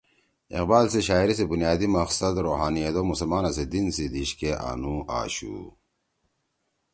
[0.55, 5.55] اقبال سی شاعری سی بُنیادی مقصد تصوّف)روحانیت) او مسلمانا سی دین سی دیِشکے آنُو آشُو